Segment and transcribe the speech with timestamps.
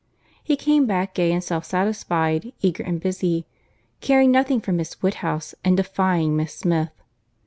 [0.43, 3.45] He came back gay and self satisfied, eager and busy,
[3.99, 7.03] caring nothing for Miss Woodhouse, and defying Miss Smith.